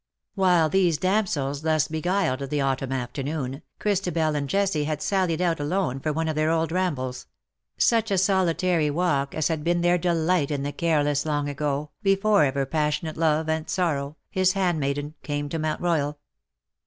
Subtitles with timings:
[0.33, 5.99] While these damsels thus beguiled the autumn afternoon, Christabel and Jessie had sallied out alone
[5.99, 7.27] for one of their old rambles;
[7.77, 12.43] such a solitary walk as had been their delight in the careless long ago, before
[12.43, 16.17] ever passionate love, and sorrow, his handmaiden, came to Mount Royal.